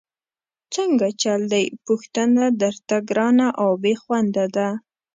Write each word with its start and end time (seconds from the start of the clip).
څنګه 0.73 1.07
چل 1.21 1.41
دی، 1.53 1.65
پوښتنه 1.87 2.43
درته 2.61 2.95
ګرانه 3.09 3.47
او 3.61 3.69
بېخونده 3.83 4.45
ده؟! 4.55 4.69